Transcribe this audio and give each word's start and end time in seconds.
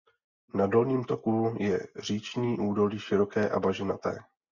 Na 0.53 0.67
dolním 0.67 1.03
toku 1.03 1.55
je 1.59 1.87
říční 1.99 2.59
údolí 2.59 2.99
široké 2.99 3.49
a 3.49 3.59
bažinaté. 3.59 4.17